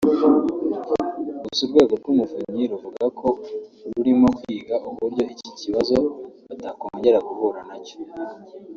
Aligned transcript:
Gusa 1.43 1.61
urwego 1.65 1.93
rw’Umuvunyi 2.01 2.63
ruvuga 2.71 3.05
ko 3.19 3.27
rurimo 3.93 4.27
kwiga 4.37 4.75
uburyo 4.89 5.23
iki 5.33 5.49
kibazo 5.59 5.95
batakongera 6.47 7.19
guhura 7.27 7.59
na 7.69 7.77
cyo 7.85 7.97